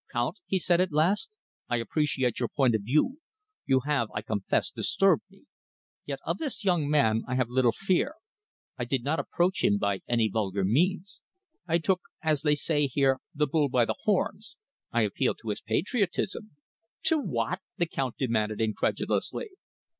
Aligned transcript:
"Count," 0.11 0.39
he 0.47 0.57
said 0.57 0.81
at 0.81 0.91
last, 0.91 1.29
"I 1.69 1.77
appreciate 1.77 2.39
your 2.39 2.49
point 2.49 2.73
of 2.73 2.81
view. 2.81 3.19
You 3.67 3.81
have, 3.81 4.07
I 4.15 4.23
confess, 4.23 4.71
disturbed 4.71 5.21
me. 5.29 5.43
Yet 6.07 6.17
of 6.25 6.39
this 6.39 6.65
young 6.65 6.89
man 6.89 7.21
I 7.27 7.35
have 7.35 7.49
little 7.51 7.71
fear. 7.71 8.15
I 8.79 8.83
did 8.85 9.03
not 9.03 9.19
approach 9.19 9.63
him 9.63 9.77
by 9.77 10.01
any 10.07 10.27
vulgar 10.27 10.63
means. 10.65 11.21
I 11.67 11.77
took, 11.77 12.01
as 12.23 12.41
they 12.41 12.55
say 12.55 12.87
here, 12.87 13.19
the 13.35 13.45
bull 13.45 13.69
by 13.69 13.85
the 13.85 13.93
horns. 14.05 14.57
I 14.91 15.01
appealed 15.01 15.37
to 15.43 15.49
his 15.49 15.61
patriotism." 15.61 16.55
"To 17.03 17.19
what?" 17.19 17.59
the 17.77 17.85
Count 17.85 18.15
demanded 18.17 18.59
incredulously. 18.59 19.49